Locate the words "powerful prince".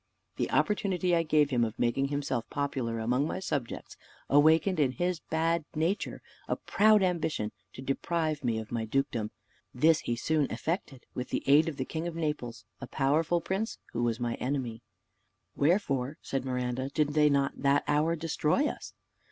12.87-13.77